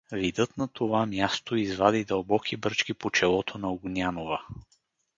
Видът 0.11 0.57
на 0.57 0.67
това 0.67 1.05
място 1.05 1.55
извади 1.55 2.05
дълбоки 2.05 2.57
бръчки 2.57 2.93
по 2.93 3.09
челото 3.11 3.57
на 3.57 3.71
Огнянова. 3.71 4.47